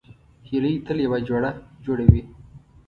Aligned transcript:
هیلۍ 0.47 0.75
تل 0.85 0.97
یو 1.05 1.13
جوړه 1.27 1.49
جوړوي 1.85 2.21